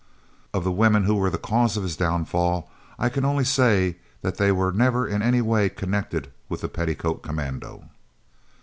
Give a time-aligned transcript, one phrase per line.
[0.51, 4.37] Of the women who were the cause of his downfall I can only say that
[4.37, 7.87] they were never in any way connected with the "Petticoat Commando."